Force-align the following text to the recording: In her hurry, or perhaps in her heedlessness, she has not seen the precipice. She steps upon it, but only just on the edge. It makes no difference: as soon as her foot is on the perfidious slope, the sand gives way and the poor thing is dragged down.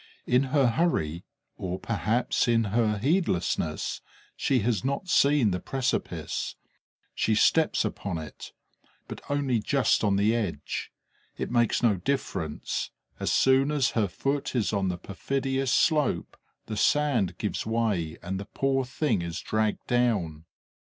In 0.25 0.45
her 0.45 0.65
hurry, 0.65 1.25
or 1.57 1.77
perhaps 1.77 2.47
in 2.47 2.63
her 2.73 2.97
heedlessness, 2.97 4.01
she 4.35 4.61
has 4.61 4.83
not 4.83 5.07
seen 5.07 5.51
the 5.51 5.59
precipice. 5.59 6.55
She 7.13 7.35
steps 7.35 7.85
upon 7.85 8.17
it, 8.17 8.51
but 9.07 9.21
only 9.29 9.59
just 9.59 10.03
on 10.03 10.15
the 10.15 10.33
edge. 10.35 10.91
It 11.37 11.51
makes 11.51 11.83
no 11.83 11.97
difference: 11.97 12.89
as 13.19 13.31
soon 13.31 13.69
as 13.69 13.91
her 13.91 14.07
foot 14.07 14.55
is 14.55 14.73
on 14.73 14.87
the 14.89 14.97
perfidious 14.97 15.71
slope, 15.71 16.35
the 16.65 16.77
sand 16.77 17.37
gives 17.37 17.67
way 17.67 18.17
and 18.23 18.39
the 18.39 18.45
poor 18.45 18.85
thing 18.85 19.21
is 19.21 19.39
dragged 19.39 19.85
down. 19.85 20.45